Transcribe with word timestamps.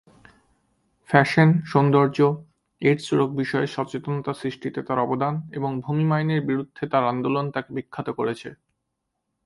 Fashion, 1.09 1.49
সৌন্দর্য, 1.71 2.19
AIDS 2.81 3.07
রোগ 3.13 3.29
বিষয়ে 3.35 3.67
সচেতনতা 3.67 4.33
সৃষ্টিতে 4.33 4.79
তার 4.87 4.99
অবদান, 4.99 5.33
এবং 5.51 5.71
ভূমি 5.81 6.05
মাইনের 6.05 6.41
বিরুদ্ধে 6.41 6.83
তার 6.87 7.03
আন্দোলন 7.07 7.45
তাকে 7.51 7.69
বিখ্যাত 7.73 8.07
করেছে। 8.09 8.49